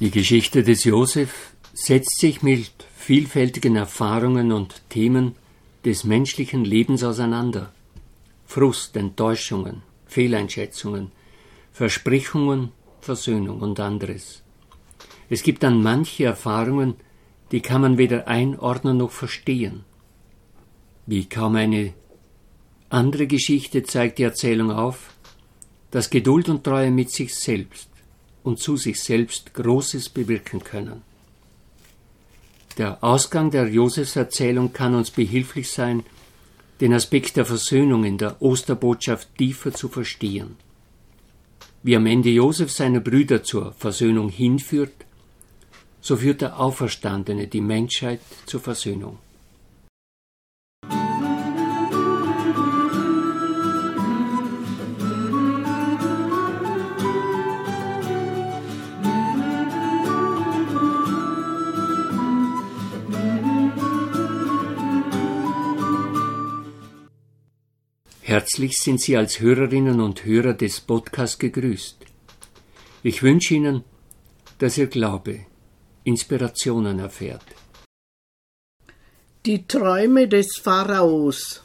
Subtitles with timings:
[0.00, 5.34] Die Geschichte des Josef setzt sich mit vielfältigen Erfahrungen und Themen
[5.84, 7.70] des menschlichen Lebens auseinander.
[8.46, 11.12] Frust, Enttäuschungen, Fehleinschätzungen,
[11.72, 14.42] Versprechungen, Versöhnung und anderes.
[15.28, 16.94] Es gibt dann manche Erfahrungen,
[17.52, 19.84] die kann man weder einordnen noch verstehen.
[21.04, 21.92] Wie kaum eine
[22.88, 25.12] andere Geschichte zeigt die Erzählung auf,
[25.90, 27.89] dass Geduld und Treue mit sich selbst
[28.42, 31.02] und zu sich selbst Großes bewirken können.
[32.78, 36.04] Der Ausgang der Josefserzählung kann uns behilflich sein,
[36.80, 40.56] den Aspekt der Versöhnung in der Osterbotschaft tiefer zu verstehen.
[41.82, 44.92] Wie am Ende Josef seine Brüder zur Versöhnung hinführt,
[46.00, 49.18] so führt der Auferstandene die Menschheit zur Versöhnung.
[68.40, 71.98] Herzlich sind Sie als Hörerinnen und Hörer des Podcasts gegrüßt.
[73.02, 73.84] Ich wünsche Ihnen,
[74.56, 75.40] dass Ihr Glaube
[76.04, 77.44] Inspirationen erfährt.
[79.44, 81.62] Die Träume des Pharaos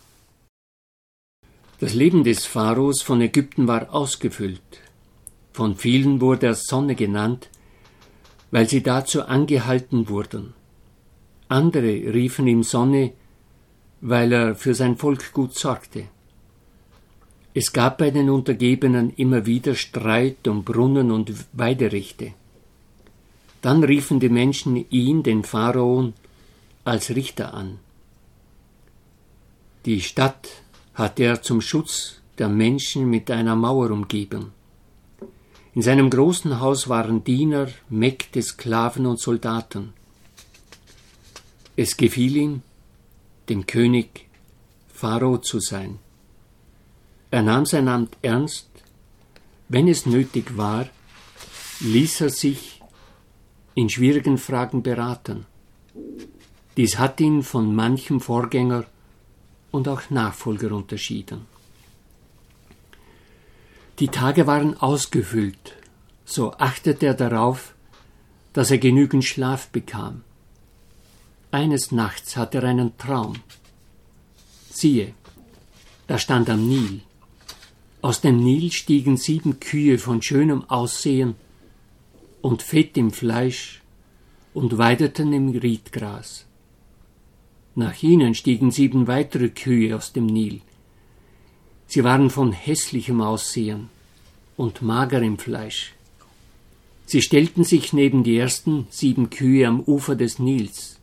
[1.80, 4.72] Das Leben des Pharaos von Ägypten war ausgefüllt.
[5.54, 7.48] Von vielen wurde er Sonne genannt,
[8.52, 10.54] weil sie dazu angehalten wurden.
[11.48, 13.14] Andere riefen ihm Sonne,
[14.02, 16.10] weil er für sein Volk gut sorgte.
[17.58, 22.34] Es gab bei den Untergebenen immer wieder Streit um Brunnen und Weiderechte.
[23.62, 26.14] Dann riefen die Menschen ihn, den Pharaon,
[26.84, 27.80] als Richter an.
[29.86, 30.50] Die Stadt
[30.96, 34.52] hatte er zum Schutz der Menschen mit einer Mauer umgeben.
[35.74, 39.94] In seinem großen Haus waren Diener, Mägde, Sklaven und Soldaten.
[41.78, 42.62] Es gefiel ihm,
[43.48, 44.28] dem König
[44.94, 46.00] Pharao zu sein.
[47.36, 48.70] Er nahm sein Amt ernst.
[49.68, 50.88] Wenn es nötig war,
[51.82, 52.82] ließ er sich
[53.74, 55.46] in schwierigen Fragen beraten.
[56.78, 58.86] Dies hat ihn von manchem Vorgänger
[59.72, 61.42] und auch Nachfolger unterschieden.
[64.00, 65.76] Die Tage waren ausgefüllt,
[66.24, 67.76] so achtete er darauf,
[68.54, 70.22] dass er genügend Schlaf bekam.
[71.52, 73.34] Eines Nachts hatte er einen Traum.
[74.70, 75.14] Siehe,
[76.08, 77.02] er stand am Nil.
[78.06, 81.34] Aus dem Nil stiegen sieben Kühe von schönem Aussehen
[82.40, 83.82] und Fett im Fleisch
[84.54, 86.46] und weideten im Riedgras.
[87.74, 90.62] Nach ihnen stiegen sieben weitere Kühe aus dem Nil.
[91.88, 93.90] Sie waren von hässlichem Aussehen
[94.56, 95.96] und mager im Fleisch.
[97.08, 101.00] Sie stellten sich neben die ersten sieben Kühe am Ufer des Nils.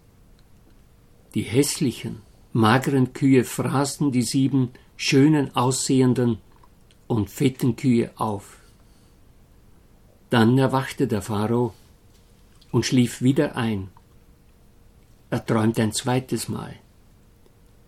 [1.34, 2.20] Die hässlichen,
[2.52, 6.38] mageren Kühe fraßen die sieben schönen aussehenden
[7.12, 8.58] und fetten Kühe auf.
[10.30, 11.74] Dann erwachte der Pharao
[12.70, 13.88] und schlief wieder ein.
[15.30, 16.74] Er träumte ein zweites Mal.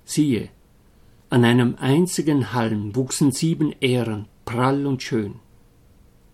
[0.05, 0.51] Siehe,
[1.31, 5.37] an einem einzigen Halm wuchsen sieben Ähren, prall und schön.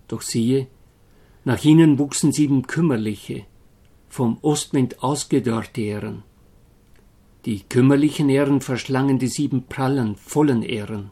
[0.08, 0.66] Doch siehe,
[1.44, 3.46] nach ihnen wuchsen sieben kümmerliche,
[4.08, 6.22] vom Ostwind ausgedörrte Ähren.
[7.44, 11.10] Die kümmerlichen Ähren verschlangen die sieben prallen, vollen Ähren.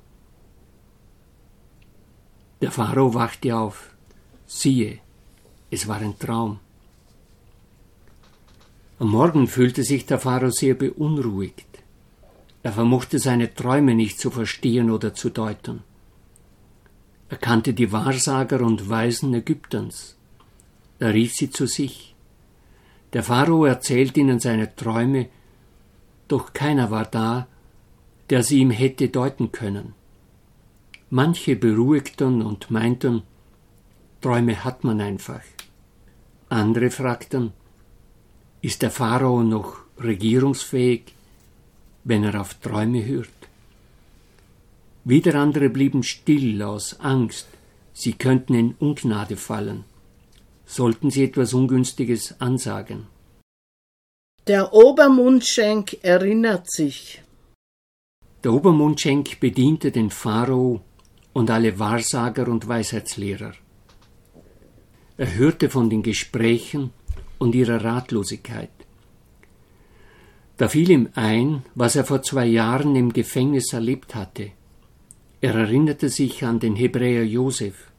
[2.61, 3.91] Der Pharao wachte auf.
[4.47, 4.99] Siehe,
[5.71, 6.59] es war ein Traum.
[8.99, 11.67] Am Morgen fühlte sich der Pharao sehr beunruhigt.
[12.65, 15.83] Er vermochte seine Träume nicht zu verstehen oder zu deuten.
[17.29, 20.17] Er kannte die Wahrsager und Weisen Ägyptens.
[20.99, 22.17] Er rief sie zu sich.
[23.13, 25.29] Der Pharao erzählt ihnen seine Träume,
[26.27, 27.47] doch keiner war da,
[28.31, 29.95] der sie ihm hätte deuten können.
[31.11, 33.23] Manche beruhigten und meinten,
[34.21, 35.43] Träume hat man einfach.
[36.51, 37.53] Andere fragten,
[38.61, 41.15] ist der Pharao noch regierungsfähig,
[42.05, 43.31] wenn er auf Träume hört?
[45.05, 47.49] Wieder andere blieben still aus Angst,
[47.95, 49.85] sie könnten in Ungnade fallen.
[50.67, 53.07] Sollten sie etwas Ungünstiges ansagen?
[54.47, 57.23] Der Obermundschenk erinnert sich.
[58.45, 60.83] Der Obermundschenk bediente den Pharao
[61.39, 63.53] und alle Wahrsager und Weisheitslehrer.
[65.17, 66.91] Er hörte von den Gesprächen
[67.39, 68.77] und ihrer Ratlosigkeit.
[70.57, 74.51] Da fiel ihm ein, was er vor zwei Jahren im Gefängnis erlebt hatte.
[75.41, 77.93] Er erinnerte sich an den Hebräer Josef,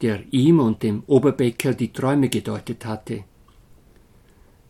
[0.00, 3.24] der ihm und dem Oberbäcker die Träume gedeutet hatte.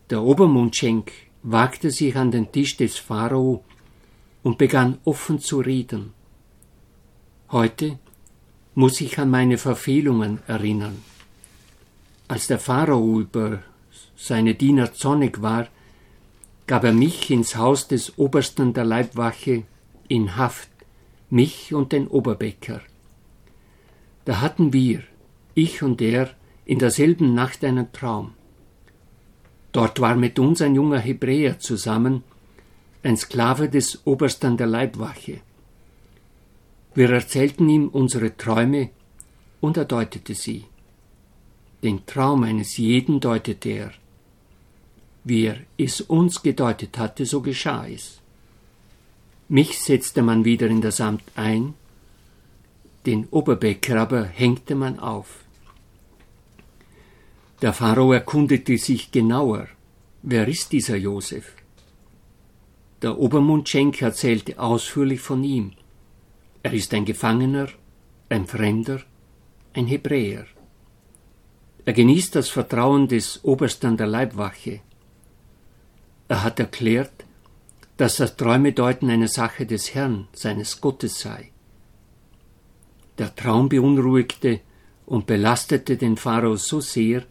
[0.09, 3.63] Der Obermundschenk wagte sich an den Tisch des Pharao
[4.43, 6.13] und begann offen zu reden.
[7.51, 7.99] Heute
[8.75, 11.03] muss ich an meine Verfehlungen erinnern.
[12.29, 13.59] Als der Pharao über
[14.15, 15.67] seine Diener zornig war,
[16.65, 19.63] gab er mich ins Haus des Obersten der Leibwache
[20.07, 20.69] in Haft,
[21.29, 22.79] mich und den Oberbäcker.
[24.23, 25.03] Da hatten wir,
[25.53, 26.29] ich und er,
[26.63, 28.31] in derselben Nacht einen Traum.
[29.73, 32.23] Dort war mit uns ein junger Hebräer zusammen,
[33.03, 35.41] ein Sklave des Obersten der Leibwache.
[36.93, 38.89] Wir erzählten ihm unsere Träume
[39.61, 40.65] und er deutete sie.
[41.83, 43.91] Den Traum eines jeden deutete er.
[45.23, 48.19] Wie er es uns gedeutet hatte, so geschah es.
[49.47, 51.73] Mich setzte man wieder in das Amt ein,
[53.05, 55.43] den Oberbäcker aber hängte man auf.
[57.61, 59.67] Der Pharao erkundete sich genauer,
[60.23, 61.53] wer ist dieser Josef?
[63.01, 65.73] Der Obermundschenk erzählte ausführlich von ihm.
[66.63, 67.69] Er ist ein Gefangener,
[68.29, 69.01] ein Fremder,
[69.73, 70.45] ein Hebräer.
[71.85, 74.81] Er genießt das Vertrauen des Obersten der Leibwache.
[76.27, 77.25] Er hat erklärt,
[77.97, 81.51] dass das Träumedeuten eine Sache des Herrn, seines Gottes sei.
[83.17, 84.61] Der Traum beunruhigte
[85.05, 87.23] und belastete den Pharao so sehr,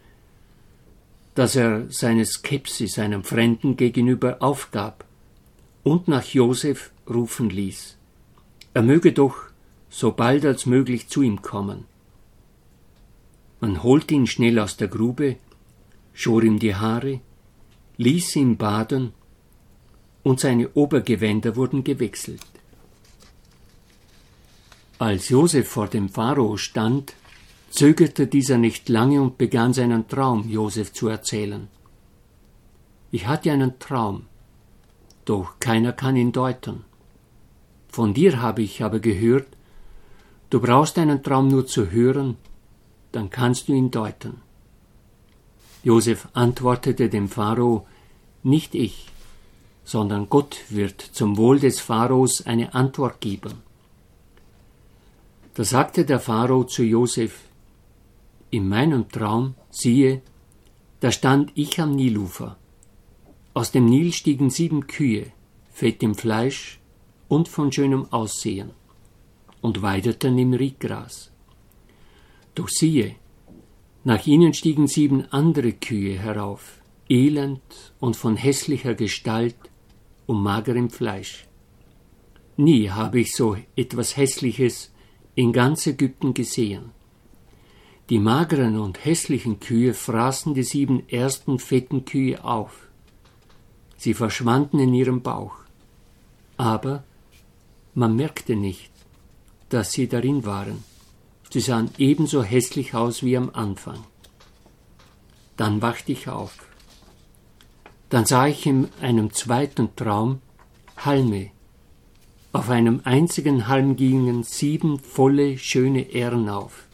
[1.35, 5.05] dass er seine Skepsis einem Fremden gegenüber aufgab
[5.83, 7.97] und nach Josef rufen ließ.
[8.73, 9.35] Er möge doch
[9.89, 11.85] so bald als möglich zu ihm kommen.
[13.59, 15.35] Man holte ihn schnell aus der Grube,
[16.13, 17.19] schor ihm die Haare,
[17.97, 19.13] ließ ihn baden
[20.23, 22.45] und seine Obergewänder wurden gewechselt.
[24.97, 27.13] Als Josef vor dem Pharao stand,
[27.71, 31.67] zögerte dieser nicht lange und begann seinen Traum Josef zu erzählen.
[33.11, 34.27] Ich hatte einen Traum,
[35.25, 36.85] doch keiner kann ihn deuten.
[37.91, 39.47] Von dir habe ich aber gehört,
[40.49, 42.37] du brauchst einen Traum nur zu hören,
[43.11, 44.41] dann kannst du ihn deuten.
[45.83, 47.85] Josef antwortete dem Pharao,
[48.43, 49.07] nicht ich,
[49.83, 53.55] sondern Gott wird zum Wohl des Pharaos eine Antwort geben.
[55.55, 57.39] Da sagte der Pharao zu Josef,
[58.51, 60.21] in meinem Traum, siehe,
[61.01, 62.57] da stand ich am Nilufer.
[63.53, 65.27] Aus dem Nil stiegen sieben Kühe,
[65.71, 66.80] fett im Fleisch
[67.31, 68.71] und von schönem Aussehen,
[69.61, 71.31] und weideten im Riedgras.
[72.55, 73.15] Doch siehe,
[74.03, 79.55] nach ihnen stiegen sieben andere Kühe herauf, elend und von hässlicher Gestalt
[80.25, 81.47] und magerem Fleisch.
[82.57, 84.91] Nie habe ich so etwas Hässliches
[85.33, 86.91] in ganz Ägypten gesehen.
[88.09, 92.89] Die mageren und hässlichen Kühe fraßen die sieben ersten fetten Kühe auf.
[93.95, 95.55] Sie verschwanden in ihrem Bauch.
[96.57, 97.05] Aber
[97.93, 98.91] man merkte nicht,
[99.69, 100.83] dass sie darin waren.
[101.49, 104.03] Sie sahen ebenso hässlich aus wie am Anfang.
[105.57, 106.57] Dann wachte ich auf.
[108.09, 110.41] Dann sah ich in einem zweiten Traum
[110.97, 111.51] Halme.
[112.53, 116.85] Auf einem einzigen Halm gingen sieben volle, schöne Ähren auf.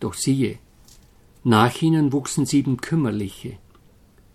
[0.00, 0.58] Doch siehe,
[1.44, 3.58] nach ihnen wuchsen sieben kümmerliche,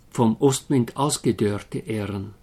[0.10, 2.34] vom Ostwind ausgedörrte Ähren.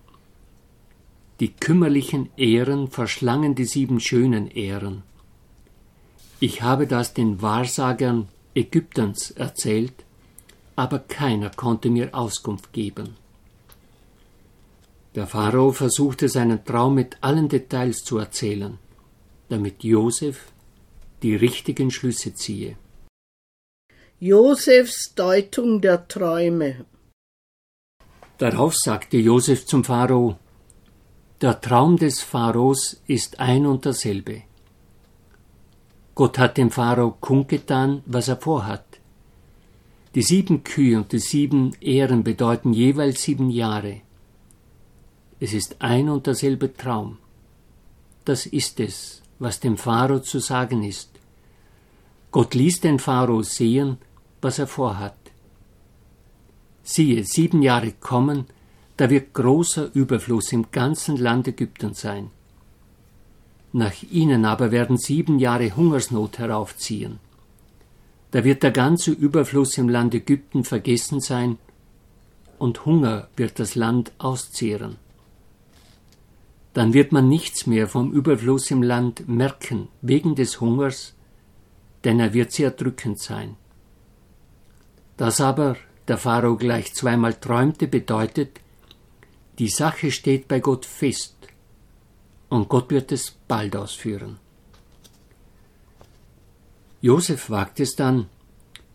[1.41, 5.03] Die kümmerlichen Ähren verschlangen die sieben schönen Ähren.
[6.41, 9.95] Ich habe das den Wahrsagern Ägyptens erzählt,
[10.75, 13.17] aber keiner konnte mir Auskunft geben.
[15.15, 18.79] Der Pharao versuchte seinen Traum mit allen Details zu erzählen,
[19.49, 20.53] damit Josef
[21.23, 22.77] die richtigen Schlüsse ziehe.
[24.21, 26.85] Josefs Deutung der Träume
[28.39, 30.39] Darauf sagte Josef zum Pharao,
[31.41, 34.43] der Traum des Pharaos ist ein und derselbe.
[36.17, 38.85] Gott hat dem Pharao kundgetan, was er vorhat.
[40.17, 44.01] Die sieben Kühe und die sieben Ehren bedeuten jeweils sieben Jahre.
[45.39, 47.19] Es ist ein und derselbe Traum.
[48.25, 51.11] Das ist es, was dem Pharao zu sagen ist.
[52.33, 53.99] Gott ließ den Pharao sehen,
[54.43, 55.17] was er vorhat.
[56.83, 58.47] Siehe, sieben Jahre kommen,
[58.99, 62.31] da wird großer Überfluss im ganzen Land Ägypten sein.
[63.73, 67.21] Nach ihnen aber werden sieben Jahre Hungersnot heraufziehen.
[68.33, 71.59] Da wird der ganze Überfluss im Land Ägypten vergessen sein,
[72.59, 74.97] und Hunger wird das Land auszehren.
[76.75, 81.15] Dann wird man nichts mehr vom Überfluss im Land merken, wegen des Hungers,
[82.03, 83.55] denn er wird sehr drückend sein.
[85.17, 85.77] Das aber
[86.09, 88.61] der Pharao gleich zweimal träumte, bedeutet,
[89.59, 91.37] die Sache steht bei Gott fest
[92.49, 94.39] und Gott wird es bald ausführen.
[97.01, 98.29] Josef wagt es dann,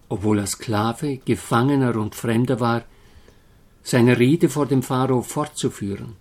[0.09, 2.83] obwohl er Sklave, Gefangener und Fremder war,
[3.81, 6.15] seine Rede vor dem Pharao fortzuführen.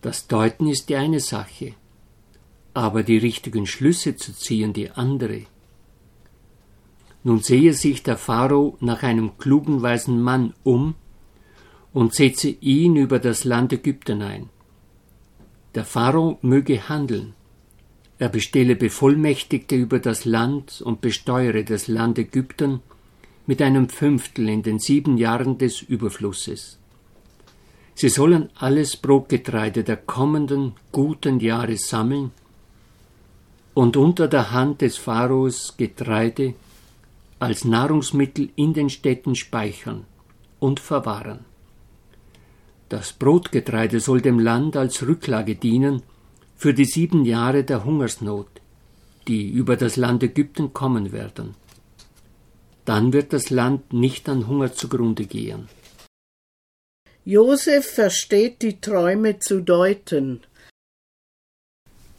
[0.00, 1.74] Das Deuten ist die eine Sache,
[2.74, 5.42] aber die richtigen Schlüsse zu ziehen die andere.
[7.24, 10.94] Nun sehe sich der Pharao nach einem klugen weisen Mann um
[11.92, 14.48] und setze ihn über das Land Ägypten ein.
[15.74, 17.34] Der Pharao möge handeln.
[18.18, 22.80] Er bestelle Bevollmächtigte über das Land und besteuere das Land Ägypten
[23.46, 26.78] mit einem Fünftel in den sieben Jahren des Überflusses.
[27.94, 32.30] Sie sollen alles Brotgetreide der kommenden guten Jahre sammeln
[33.74, 36.54] und unter der Hand des Pharaos Getreide
[37.38, 40.04] als Nahrungsmittel in den Städten speichern
[40.60, 41.44] und verwahren.
[42.92, 46.02] Das Brotgetreide soll dem Land als Rücklage dienen
[46.54, 48.60] für die sieben Jahre der Hungersnot,
[49.28, 51.54] die über das Land Ägypten kommen werden.
[52.84, 55.70] Dann wird das Land nicht an Hunger zugrunde gehen.
[57.24, 60.42] Josef versteht die Träume zu deuten.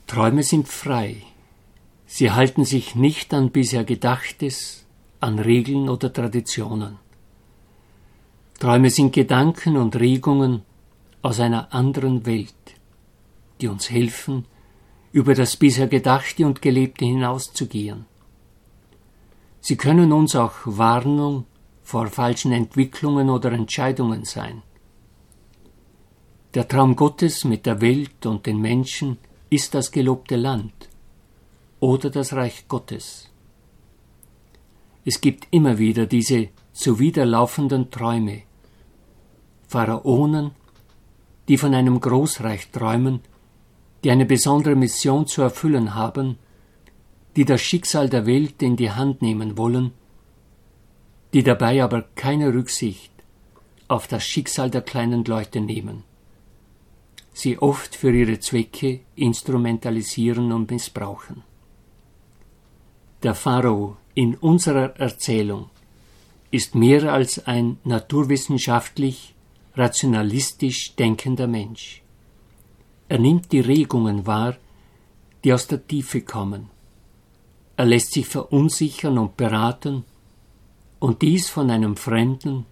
[0.08, 1.22] Träume sind frei.
[2.08, 4.88] Sie halten sich nicht an bisher Gedachtes,
[5.20, 7.03] an Regeln oder Traditionen.
[8.60, 10.62] Träume sind Gedanken und Regungen
[11.22, 12.54] aus einer anderen Welt,
[13.60, 14.46] die uns helfen,
[15.12, 18.06] über das bisher Gedachte und Gelebte hinauszugehen.
[19.62, 21.46] Sie können uns auch Warnung
[21.84, 24.62] vor falschen Entwicklungen oder Entscheidungen sein.
[26.54, 29.18] Der Traum Gottes mit der Welt und den Menschen
[29.50, 30.90] ist das gelobte Land
[31.80, 33.30] oder das Reich Gottes.
[35.06, 38.44] Es gibt immer wieder diese zuwiderlaufenden Träume,
[39.68, 40.52] Pharaonen,
[41.48, 43.22] die von einem Großreich träumen,
[44.04, 46.38] die eine besondere Mission zu erfüllen haben,
[47.36, 49.92] die das Schicksal der Welt in die Hand nehmen wollen,
[51.34, 53.12] die dabei aber keine Rücksicht
[53.88, 56.04] auf das Schicksal der kleinen Leute nehmen
[57.34, 61.44] sie oft für ihre Zwecke instrumentalisieren und missbrauchen.
[63.24, 65.70] Der Pharao in unserer Erzählung
[66.54, 69.34] ist mehr als ein naturwissenschaftlich,
[69.76, 72.04] rationalistisch denkender Mensch.
[73.10, 74.58] Er nimmt die Regungen wahr,
[75.44, 76.70] die aus der Tiefe kommen.
[77.76, 80.06] Er lässt sich verunsichern und beraten,
[81.00, 82.66] und dies von einem Fremden,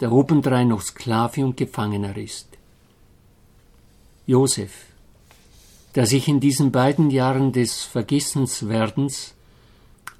[0.00, 2.48] der obendrein noch Sklave und Gefangener ist.
[4.26, 4.86] Josef,
[5.94, 9.34] der sich in diesen beiden Jahren des Vergessenswerdens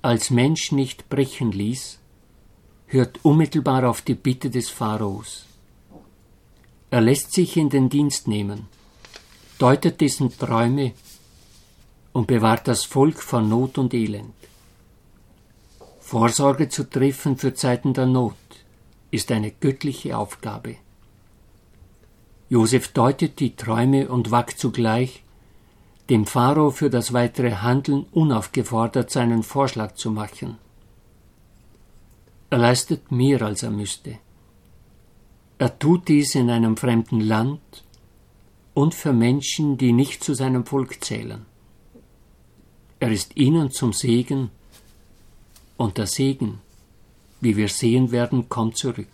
[0.03, 1.98] als Mensch nicht brechen ließ,
[2.89, 5.45] hört unmittelbar auf die Bitte des Pharaos.
[6.91, 8.67] Er lässt sich in den Dienst nehmen,
[9.59, 10.93] deutet dessen Träume
[12.13, 14.35] und bewahrt das Volk vor Not und Elend.
[16.01, 18.35] Vorsorge zu treffen für Zeiten der Not
[19.11, 20.77] ist eine göttliche Aufgabe.
[22.49, 25.23] Josef deutet die Träume und wagt zugleich,
[26.09, 30.57] dem Pharao für das weitere Handeln unaufgefordert seinen Vorschlag zu machen.
[32.51, 34.19] Er leistet mehr, als er müsste.
[35.59, 37.85] Er tut dies in einem fremden Land
[38.75, 41.45] und für Menschen, die nicht zu seinem Volk zählen.
[43.01, 44.51] Er ist ihnen zum Segen,
[45.77, 46.61] und der Segen,
[47.41, 49.07] wie wir sehen werden, kommt zurück.